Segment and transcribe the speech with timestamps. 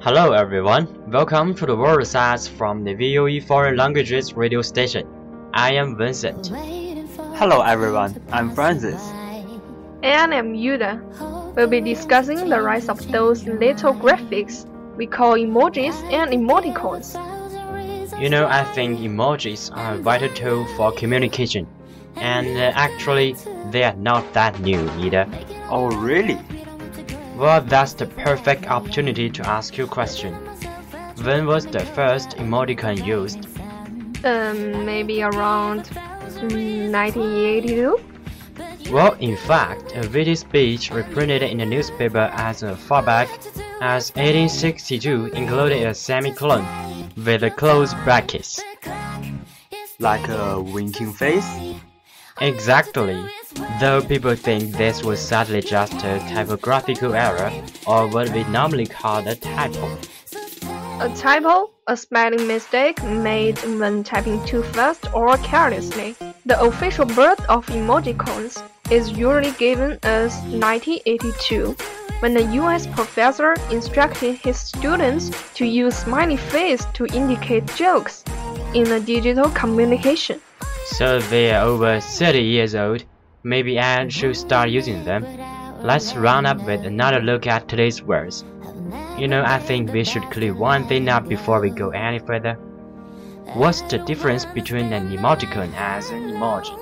[0.00, 5.06] Hello everyone, welcome to the World Size from the VOE Foreign Languages radio station.
[5.52, 6.46] I am Vincent.
[7.34, 9.02] Hello everyone, I'm Francis.
[10.02, 11.54] And I'm Yuda.
[11.54, 14.64] We'll be discussing the rise of those little graphics
[14.98, 17.14] we call emojis and emoticons.
[18.20, 21.68] You know, I think emojis are a vital tool for communication.
[22.16, 23.36] And uh, actually,
[23.70, 25.24] they are not that new either.
[25.70, 26.36] Oh really?
[27.36, 30.34] Well, that's the perfect opportunity to ask you a question.
[31.22, 33.46] When was the first emoticon used?
[34.24, 35.84] Um, maybe around
[36.42, 38.00] mm, 1982?
[38.90, 43.28] Well, in fact, a video speech reprinted in the newspaper as far back
[43.80, 46.64] as 1862 included a semicolon
[47.16, 48.60] with a closed brackets.
[50.00, 51.48] Like a winking face?
[52.40, 53.24] Exactly.
[53.80, 57.52] Though people think this was sadly just a typographical error,
[57.86, 59.98] or what we normally call a typo.
[61.00, 66.16] A typo, a spelling mistake made when typing too fast or carelessly.
[66.46, 71.76] The official birth of emojicons is usually given as 1982,
[72.20, 78.24] when a US professor instructed his students to use smiley face to indicate jokes
[78.74, 80.40] in a digital communication.
[80.86, 83.04] So they are over 30 years old.
[83.44, 85.24] Maybe I should start using them.
[85.82, 88.44] Let's round up with another look at today's words.
[89.16, 92.54] You know, I think we should clear one thing up before we go any further.
[93.54, 96.74] What's the difference between an emoticon and an emoji?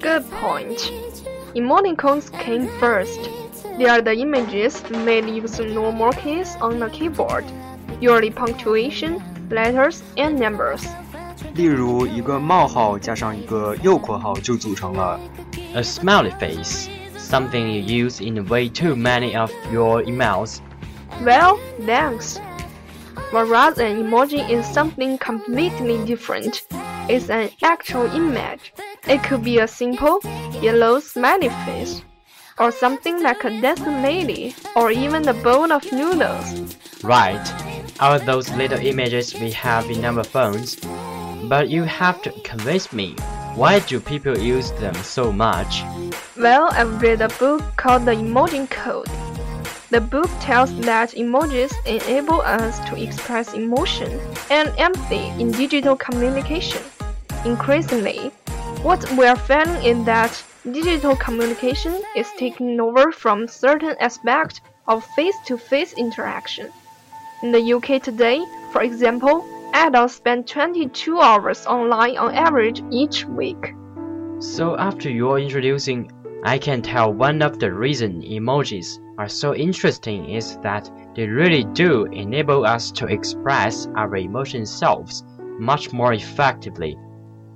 [0.00, 0.92] Good point.
[1.54, 3.20] Emoticons came first.
[3.77, 7.45] They are the images made using normal keys on a keyboard,
[8.01, 10.83] usually punctuation, letters, and numbers.
[11.55, 15.19] 例如一个冒号加上一个右括号就组成了
[15.73, 20.59] A smiley face, something you use in way too many of your emails.
[21.23, 22.39] Well, thanks.
[23.31, 26.63] Whereas an emoji is something completely different.
[27.07, 28.73] It's an actual image.
[29.07, 30.19] It could be a simple
[30.61, 32.01] yellow smiley face,
[32.58, 36.76] or something like a dancing lady, or even a bowl of noodles.
[37.02, 37.44] Right,
[38.00, 40.76] all those little images we have in our phones.
[41.48, 43.14] But you have to convince me,
[43.54, 45.82] why do people use them so much?
[46.36, 49.08] Well, I've read a book called The Emoji Code.
[49.90, 54.18] The book tells that emojis enable us to express emotion
[54.50, 56.82] and empathy in digital communication.
[57.44, 58.32] Increasingly,
[58.82, 60.42] what we're finding is that
[60.72, 66.72] digital communication is taking over from certain aspects of face-to-face interaction.
[67.42, 68.42] In the UK today,
[68.72, 69.44] for example,
[69.74, 73.74] adults spend 22 hours online on average each week.
[74.38, 76.10] So after your introducing,
[76.44, 81.64] I can tell one of the reasons emojis are so interesting is that they really
[81.64, 85.24] do enable us to express our emotion selves
[85.58, 86.96] much more effectively.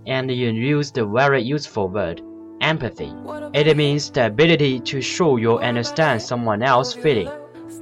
[0.06, 2.22] And you used a very useful word,
[2.60, 3.12] empathy.
[3.54, 7.30] It means the ability to show you understand someone else's feeling.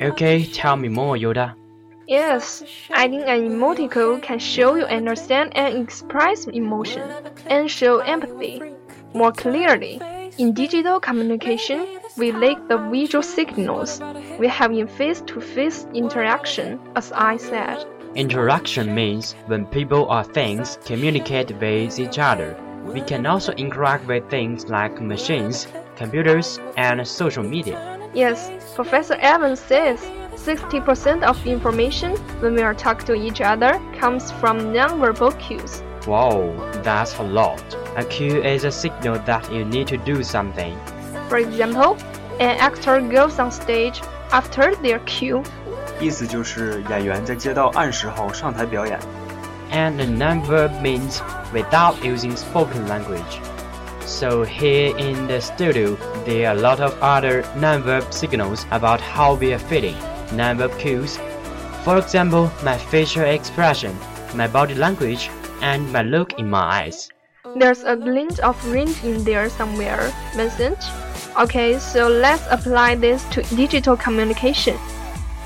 [0.00, 1.54] Okay, tell me more, Yoda.
[2.06, 7.10] Yes, adding an emoticon can show you understand and express emotion
[7.46, 8.62] and show empathy
[9.12, 10.00] more clearly.
[10.38, 11.86] In digital communication,
[12.16, 14.00] we lack the visual signals
[14.38, 17.84] we have in face to face interaction, as I said.
[18.14, 22.56] Interaction means when people or things communicate with each other.
[22.85, 27.77] We can also interact with things like machines, computers, and social media.
[28.13, 29.99] Yes, Professor Evans says
[30.35, 35.83] 60% of information when we are talking to each other comes from nonverbal cues.
[36.07, 36.51] Wow,
[36.83, 37.61] that's a lot.
[37.95, 40.77] A cue is a signal that you need to do something.
[41.29, 41.95] For example,
[42.39, 44.01] an actor goes on stage
[44.31, 45.43] after their cue.
[45.99, 48.99] 意思就是演员在接到暗示后上台表演。
[49.70, 51.20] And the non-verb means
[51.52, 53.40] without using spoken language.
[54.06, 59.34] So here in the studio, there are a lot of other non-verb signals about how
[59.34, 59.96] we are feeling,
[60.32, 61.18] non-verb cues.
[61.82, 63.96] For example, my facial expression,
[64.34, 65.28] my body language,
[65.60, 67.08] and my look in my eyes.
[67.56, 70.78] There's a glint of green in there somewhere, Vincent.
[71.38, 74.76] Okay, so let's apply this to digital communication.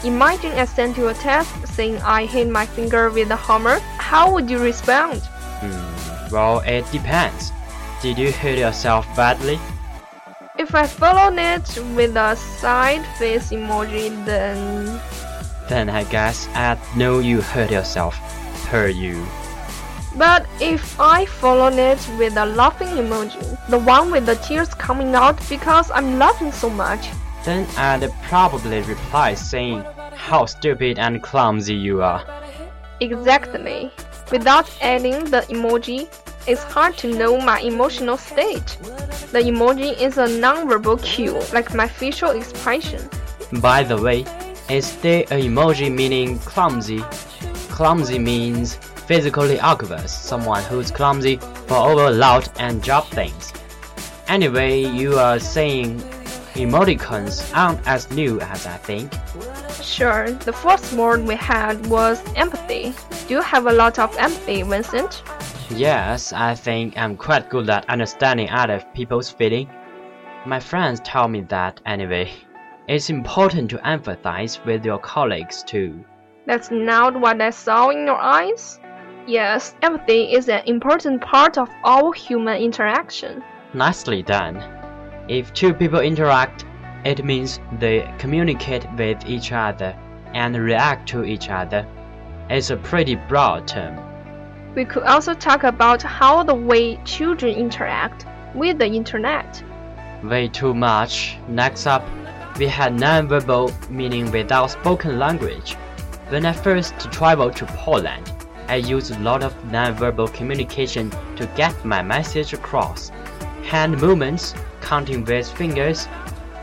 [0.03, 3.81] Imagine I sent you a text saying I hit my finger with a hammer.
[3.99, 5.21] How would you respond?
[5.61, 7.53] Hmm, well, it depends.
[8.01, 9.61] Did you hurt yourself badly?
[10.59, 15.01] If I followed it with a side face emoji, then
[15.69, 18.17] Then I guess I'd know you hurt yourself.
[18.73, 19.27] Hurt you.
[20.17, 25.15] But if I followed it with a laughing emoji, the one with the tears coming
[25.15, 27.11] out because I'm laughing so much,
[27.45, 29.85] Then I'd probably reply saying
[30.15, 32.25] how stupid and clumsy you are.
[33.01, 33.91] exactly.
[34.31, 36.09] Without adding the emoji,
[36.47, 38.77] it's hard to know my emotional state.
[39.33, 43.09] The emoji is a nonverbal cue, like my facial expression.
[43.61, 44.25] By the way,
[44.69, 47.01] is there an emoji meaning clumsy?
[47.71, 48.77] Clumsy means
[49.09, 53.53] physically awkward, someone who's clumsy for over loud and drop things.
[54.29, 56.01] Anyway, you are saying
[56.55, 59.13] emoticons aren't as new as I think.
[59.83, 62.93] Sure, the first word we had was empathy.
[63.29, 65.23] Do you have a lot of empathy, Vincent?
[65.71, 69.69] Yes, I think I'm quite good at understanding other people's feeling.
[70.45, 72.33] My friends tell me that anyway.
[72.89, 76.05] It's important to empathize with your colleagues too.
[76.47, 78.81] That's not what I saw in your eyes?
[79.27, 83.45] Yes, empathy is an important part of all human interaction.
[83.75, 84.80] Nicely done.
[85.29, 86.65] If two people interact,
[87.05, 89.97] it means they communicate with each other
[90.35, 91.87] and react to each other.
[92.49, 93.99] It's a pretty broad term.
[94.75, 99.63] We could also talk about how the way children interact with the internet.
[100.23, 101.37] Way too much.
[101.49, 102.05] Next up,
[102.59, 105.75] we had nonverbal, meaning without spoken language.
[106.29, 108.31] When I first traveled to Poland,
[108.69, 113.11] I used a lot of nonverbal communication to get my message across.
[113.71, 116.09] Hand movements, counting with fingers,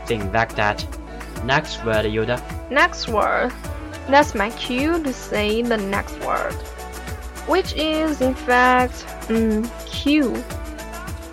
[0.04, 0.84] things like that.
[1.42, 2.38] Next word, Yoda.
[2.70, 3.50] Next word.
[4.10, 6.52] That's my cue to say the next word.
[7.46, 10.36] Which is, in fact, mm, cue.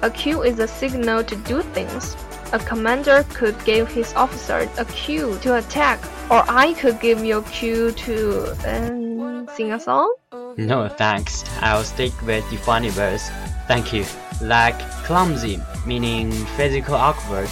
[0.01, 2.15] A cue is a signal to do things.
[2.53, 5.99] A commander could give his officers a cue to attack,
[6.31, 10.15] or I could give you a cue to um, sing a song.
[10.55, 11.43] No thanks.
[11.59, 13.29] I'll stick with the funny words.
[13.67, 14.05] Thank you.
[14.41, 17.49] Like clumsy, meaning physical awkward.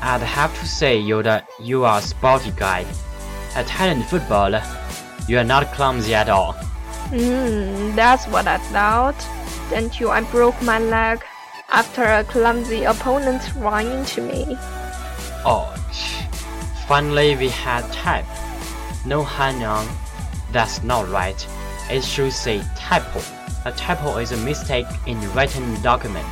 [0.00, 2.86] I'd have to say, Yoda, you are a sporty guy.
[3.56, 4.62] A talent footballer.
[5.26, 6.52] You are not clumsy at all.
[7.10, 9.20] Hmm, that's what I thought.
[9.70, 11.24] Thank you, I broke my leg
[11.70, 14.56] after a clumsy opponent ran into me.
[15.44, 15.74] Oh,
[16.86, 18.24] finally we had type.
[19.04, 19.86] No Hanyang.
[20.52, 21.46] That's not right.
[21.90, 23.20] It should say typo.
[23.67, 26.25] A typo is a mistake in written document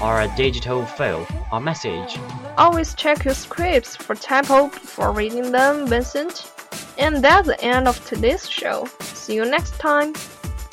[0.00, 2.18] or a digital file or message.
[2.56, 6.50] Always check your scripts for typo before reading them, Vincent.
[6.96, 8.86] And that's the end of today's show.
[9.00, 10.14] See you next time.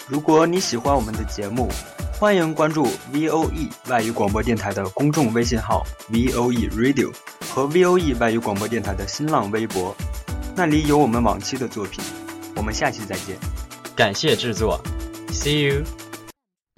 [0.07, 1.69] 如果你喜欢我们的节目，
[2.17, 7.13] 欢迎关注 VOE 外语广播电台的公众微信号 VOE Radio
[7.53, 9.95] 和 VOE 外语广播电台的新浪微博，
[10.55, 12.03] 那里有我们往期的作品。
[12.55, 13.37] 我们下期再见。
[13.95, 14.79] 感谢制作。
[15.31, 15.98] See you.